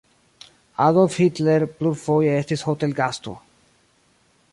[0.85, 3.35] Adolf Hitler plurfoje estis hotelgasto.